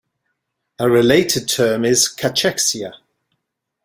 [0.79, 2.95] A related term is cachexia.